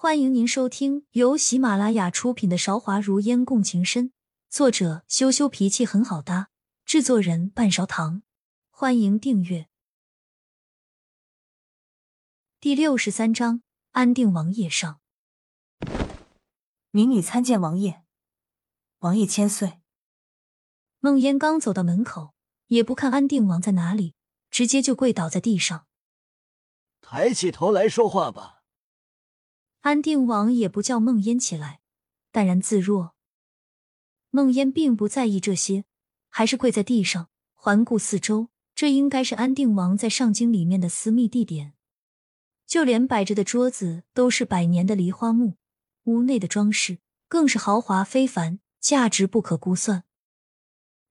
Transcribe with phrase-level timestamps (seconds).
[0.00, 4.10] 欢迎您收听由喜马拉雅出品的《韶华如烟共情深》，
[4.48, 6.50] 作者羞羞脾气很好搭，
[6.84, 8.22] 制作人半勺糖。
[8.70, 9.66] 欢迎订阅。
[12.60, 15.00] 第六十三章：安定王爷上。
[16.92, 18.04] 民女参见王爷。
[19.00, 19.80] 王爷千岁。
[21.00, 22.34] 孟烟刚走到门口，
[22.68, 24.14] 也不看安定王在哪里，
[24.48, 25.88] 直接就跪倒在地上。
[27.00, 28.57] 抬起头来说话吧。
[29.88, 31.80] 安定王也不叫孟烟起来，
[32.30, 33.14] 淡然自若。
[34.28, 35.86] 孟烟并不在意这些，
[36.28, 38.50] 还是跪在地上环顾四周。
[38.74, 41.72] 这应该是安定王在上京里面的私密地点，
[42.66, 45.56] 就连摆着的桌子都是百年的梨花木，
[46.04, 50.04] 屋内的装饰更是豪华非凡，价值不可估算，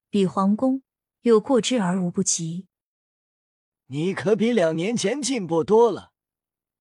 [0.08, 0.84] 比皇宫
[1.22, 2.68] 有过之而无不及。
[3.88, 6.12] 你可比两年前进步多了，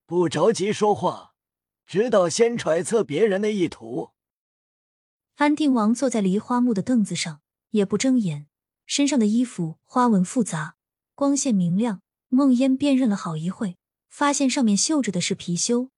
[0.05, 1.33] 不着急说话。
[1.87, 4.11] 直到先揣测别人的意图。
[5.35, 8.47] 安定王坐在梨花木的凳子上，也不睁眼，
[8.85, 10.75] 身上的衣服花纹复杂，
[11.15, 12.01] 光线明亮。
[12.29, 13.77] 梦烟辨认了好一会，
[14.09, 15.91] 发现上面绣着的是貔貅。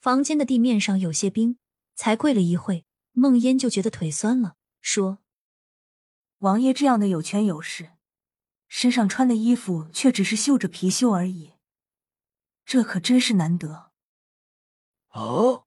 [0.00, 1.58] 房间的地面上有些冰，
[1.94, 5.18] 才跪了一会，梦烟就觉得腿酸了，说
[6.40, 7.90] ：“王爷这样的有权有势，
[8.66, 11.52] 身上穿的衣服却只是绣着貔貅而已，
[12.64, 13.89] 这可真是难得。”
[15.10, 15.66] 哦，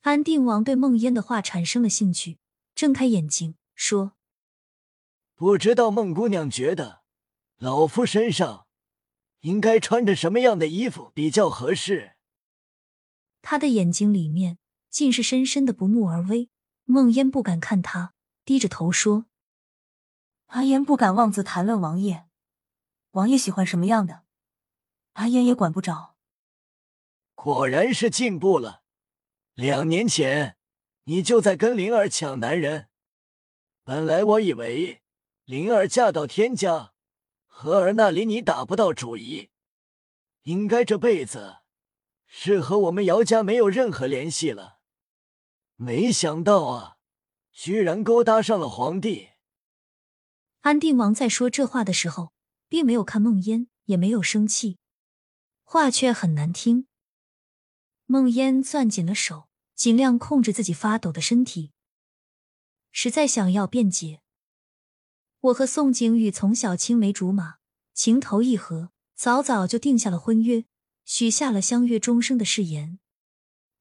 [0.00, 2.38] 安定王对梦烟的话产生了兴趣，
[2.74, 4.12] 睁开眼睛说
[5.34, 7.02] ：“不知道孟姑娘觉得
[7.56, 8.66] 老夫身上
[9.40, 12.16] 应该穿着什么样的衣服比较合适？”
[13.40, 14.58] 他的眼睛里面
[14.90, 16.50] 尽是深深的不怒而威。
[16.84, 19.26] 梦烟不敢看他，低着头说
[20.48, 22.26] ：“阿烟不敢妄自谈论王爷，
[23.10, 24.24] 王爷喜欢什么样的，
[25.12, 26.16] 阿烟也管不着。”
[27.40, 28.82] 果然是进步了。
[29.54, 30.56] 两年前
[31.04, 32.88] 你就在跟灵儿抢男人，
[33.84, 35.02] 本来我以为
[35.44, 36.94] 灵儿嫁到天家，
[37.46, 39.50] 和儿那里你打不到主意，
[40.42, 41.58] 应该这辈子
[42.26, 44.80] 是和我们姚家没有任何联系了。
[45.76, 46.96] 没想到啊，
[47.52, 49.28] 居然勾搭上了皇帝。
[50.62, 52.32] 安定王在说这话的时候，
[52.68, 54.78] 并没有看梦烟，也没有生气，
[55.62, 56.88] 话却很难听。
[58.10, 61.72] 梦烟攥紧了手，尽量控制自己发抖的身体。
[62.90, 64.22] 实在想要辩解，
[65.40, 67.58] 我和宋景宇从小青梅竹马，
[67.92, 70.64] 情投意合，早早就定下了婚约，
[71.04, 72.98] 许下了相约终生的誓言。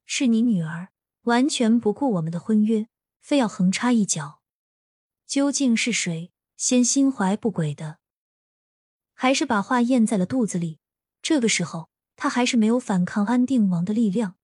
[0.06, 0.90] 是你女儿
[1.22, 2.90] 完全不顾我们的婚约，
[3.22, 4.42] 非要横插一脚。
[5.26, 8.00] 究竟是谁先心怀不轨的？
[9.14, 10.80] 还是把话咽在了肚子里？
[11.22, 11.90] 这个时候。
[12.18, 14.36] 他还是没有反抗安定王的力量，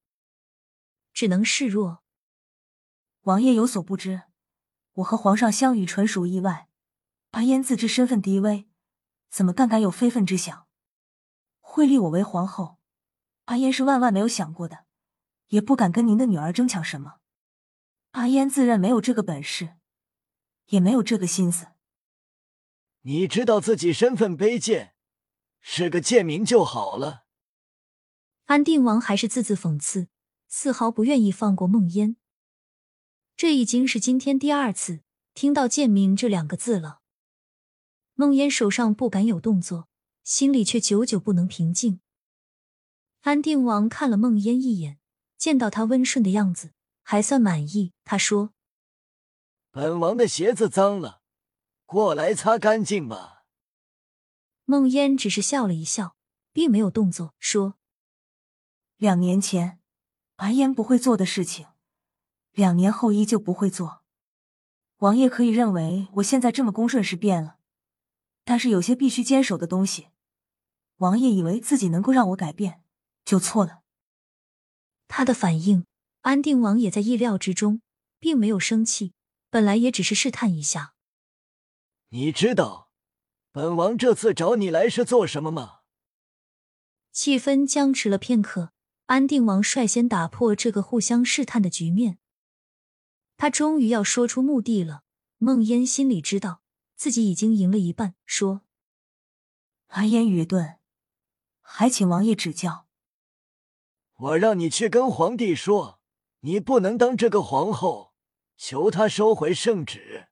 [1.11, 2.03] 只能示弱。
[3.23, 4.23] 王爷有所不知，
[4.94, 6.69] 我和皇上相遇纯属意外。
[7.31, 8.69] 阿嫣自知身份低微，
[9.31, 10.67] 怎么敢敢有非分之想？
[11.59, 12.78] 会立我为皇后，
[13.45, 14.85] 阿嫣是万万没有想过的，
[15.47, 17.16] 也不敢跟您的女儿争抢什么。
[18.11, 19.78] 阿嫣自认没有这个本事，
[20.67, 21.69] 也没有这个心思。
[23.01, 24.94] 你知道自己身份卑贱，
[25.59, 27.22] 是个贱民就好了。
[28.45, 30.07] 安定王还是字字讽刺，
[30.47, 32.17] 丝毫不愿意放过梦烟。
[33.35, 35.01] 这已经是今天第二次
[35.33, 36.99] 听到“贱民”这两个字了。
[38.15, 39.87] 梦烟手上不敢有动作，
[40.23, 42.01] 心里却久久不能平静。
[43.21, 44.99] 安定王看了梦烟一眼，
[45.37, 47.93] 见到她温顺的样子，还算满意。
[48.03, 48.53] 他说
[49.71, 51.21] ：“本王的鞋子脏了，
[51.85, 53.45] 过来擦干净吧。”
[54.65, 56.15] 梦烟只是笑了一笑，
[56.51, 57.75] 并没有动作，说。
[59.03, 59.81] 两年前，
[60.38, 61.68] 白烟不会做的事情，
[62.53, 64.02] 两年后依旧不会做。
[65.00, 67.58] 王爷可以认为我现在这么恭顺是变了，
[68.46, 70.08] 但是有些必须坚守的东西，
[71.00, 72.81] 王爷以为自己能够让我改变，
[73.25, 73.81] 就错了。
[75.09, 75.85] 他的反应，
[76.22, 77.82] 安定王也在意料之中，
[78.20, 79.11] 并没有生气，
[79.49, 80.94] 本来也只是试探一下。
[82.11, 82.90] 你知道，
[83.52, 85.82] 本王这次找你来是做什么吗？
[87.11, 88.70] 气氛僵持了片刻。
[89.08, 92.17] 安定王率先打破这个互相试探的局面，
[93.38, 95.03] 他终于要说出目的了。
[95.38, 96.61] 梦烟心里知道
[96.96, 98.61] 自己已经赢了一半，说
[99.88, 100.78] ：“阿烟愚钝，
[101.61, 102.88] 还请王爷指教。
[104.16, 105.99] 我让你去跟皇帝说，
[106.41, 108.14] 你不能当这个皇后，
[108.56, 110.29] 求他收回圣旨。”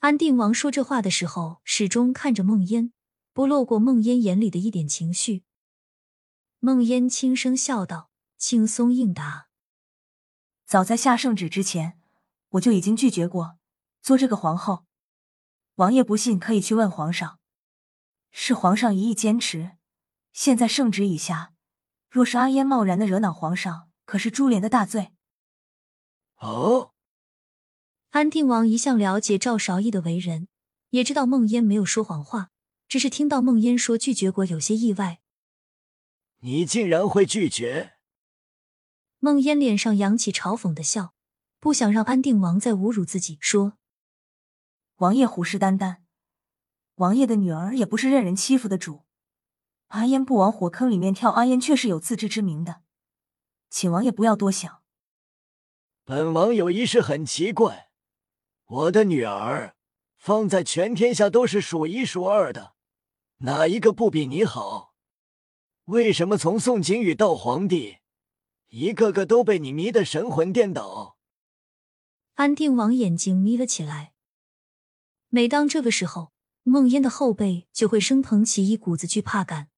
[0.00, 2.94] 安定王说这话的时候，始终看着梦烟，
[3.34, 5.44] 不落过梦烟眼里的一点情绪。
[6.64, 9.48] 梦烟轻声笑道，轻松应答。
[10.64, 11.98] 早在下圣旨之前，
[12.50, 13.56] 我就已经拒绝过
[14.00, 14.84] 做这个皇后。
[15.74, 17.40] 王爷不信，可以去问皇上。
[18.30, 19.72] 是皇上一意坚持。
[20.32, 21.52] 现在圣旨已下，
[22.08, 25.10] 若是阿烟贸然的惹恼皇上，可是株连的大罪。
[26.36, 26.92] 哦，
[28.10, 30.46] 安定王一向了解赵韶义的为人，
[30.90, 32.50] 也知道孟烟没有说谎话，
[32.86, 35.18] 只是听到孟烟说拒绝过，有些意外。
[36.44, 37.94] 你竟然会拒绝？
[39.20, 41.14] 孟烟脸上扬起嘲讽的笑，
[41.60, 43.78] 不想让安定王再侮辱自己，说
[44.98, 45.98] ：“王爷虎视眈眈，
[46.96, 49.04] 王爷的女儿也不是任人欺负的主。
[49.88, 52.82] 阿烟不往火坑里面跳，阿烟却是有自知之明的，
[53.70, 54.82] 请王爷不要多想。”
[56.04, 57.92] 本王有一事很奇怪，
[58.64, 59.76] 我的女儿
[60.16, 62.74] 放在全天下都是数一数二的，
[63.38, 64.91] 哪一个不比你好？
[65.86, 67.98] 为什么从宋景宇到皇帝？
[68.68, 71.16] 一个个都被你迷得神魂颠倒。
[72.34, 74.12] 安定王眼睛眯了起来。
[75.28, 76.32] 每当这个时候，
[76.62, 79.70] 梦烟的后背就会升腾起一股子惧怕感。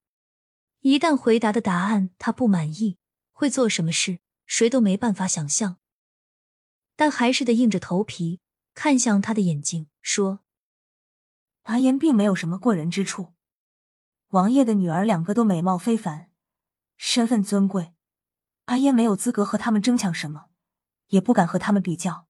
[0.81, 2.99] 一旦回答的答案他不满意，
[3.33, 5.79] 会做什么事，谁都没办法想象。
[6.97, 8.41] 但还是得硬着头皮
[8.75, 10.41] 看向他的眼睛，说
[11.65, 13.34] ：“阿烟并没有什么过人之处。
[14.35, 16.29] 王爷的女儿两个都美貌非凡，
[16.97, 17.95] 身份尊贵。”
[18.67, 20.47] 阿烟没有资格和他们争抢什么，
[21.09, 22.27] 也不敢和他们比较。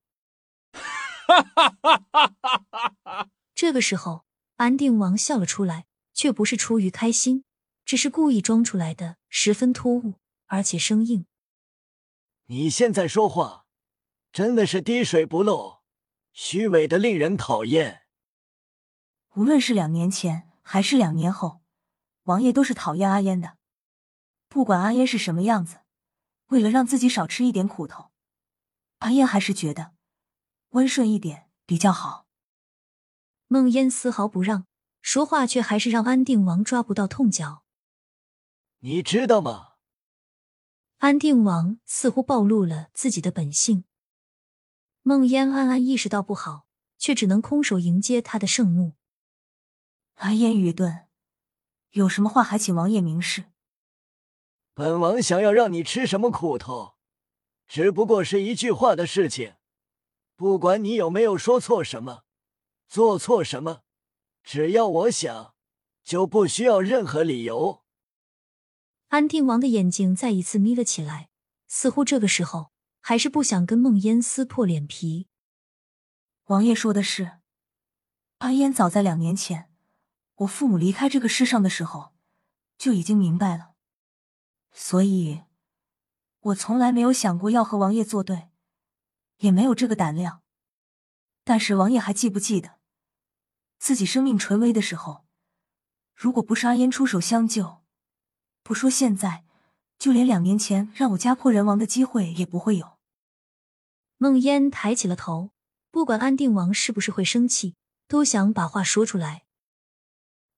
[0.73, 2.35] 哈哈哈哈
[2.71, 3.31] 哈哈！
[3.55, 7.45] 这个时候，安定王笑了出来，却不是出于开心，
[7.87, 10.15] 只是故意装出来的，十分突兀，
[10.47, 11.25] 而且生硬。
[12.49, 13.65] 你现在说话
[14.31, 15.81] 真的是滴水不漏，
[16.35, 18.03] 虚伪的令人讨厌。
[19.37, 21.63] 无论是两年前还是两年后，
[22.25, 23.57] 王爷都是讨厌阿烟的，
[24.49, 25.81] 不管阿烟是什么样子。
[26.49, 28.11] 为了让自己少吃一点苦头，
[28.99, 29.95] 阿烟还是觉得
[30.71, 32.27] 温顺一点比较好。
[33.49, 34.67] 孟烟丝毫不让，
[35.01, 37.65] 说话却还是让安定王抓不到痛脚。
[38.81, 39.75] 你知道吗？
[40.99, 43.85] 安定王似乎暴露了自己的本性。
[45.03, 46.67] 孟烟暗暗意识到不好，
[46.97, 48.95] 却只能空手迎接他的盛怒。
[50.17, 51.09] 阿烟愚钝，
[51.95, 53.47] 有什么话还请王爷明示。
[54.75, 56.97] 本王想要让你吃什么苦头，
[57.67, 59.55] 只不过是一句话的事情。
[60.35, 62.25] 不管你有没有说错什么，
[62.89, 63.83] 做错什么，
[64.43, 65.55] 只要我想，
[66.03, 67.85] 就不需要任何理由。
[69.09, 71.31] 安定王的眼睛再一次眯了起来，
[71.69, 75.29] 似乎这个时候还是不想跟梦烟撕破脸皮。
[76.47, 77.39] 王爷说的是，
[78.39, 79.71] 阿烟早在两年前，
[80.37, 82.13] 我父母离开这个世上的时候，
[82.77, 83.75] 就已经明白了。
[84.73, 85.43] 所以，
[86.41, 88.49] 我从来没有想过要和王爷作对，
[89.39, 90.43] 也没有这个胆量。
[91.45, 92.81] 但是，王爷还记不记得，
[93.79, 95.25] 自己生命垂危的时候，
[96.15, 97.85] 如果不是阿烟出手相救，
[98.65, 99.45] 不说现在，
[99.99, 102.99] 就连两年前让我家破人亡的机会也不会有。
[104.17, 105.51] 孟烟抬起了头，
[105.93, 107.77] 不管安定王是不是会生气，
[108.09, 109.44] 都想把话说出来。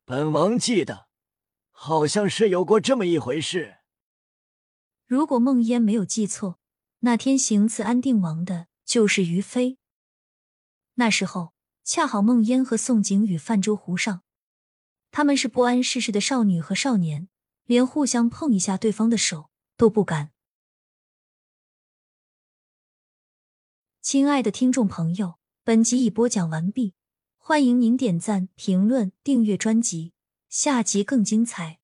[0.09, 1.09] 本王记得，
[1.73, 3.79] 好像是有过这么一回事。
[5.05, 6.61] 如果孟烟没有记错，
[7.01, 9.79] 那天行刺安定王的就是于飞。
[10.95, 14.23] 那时候恰好孟烟和宋景宇泛舟湖上，
[15.11, 17.29] 他们是不谙世事的少女和少年，
[17.65, 20.31] 连互相碰一下对方的手都不敢。
[24.01, 26.95] 亲爱的听众朋友，本集已播讲完毕，
[27.49, 30.15] 欢迎您点赞、评论、订阅专辑，
[30.49, 31.79] 下集更精彩。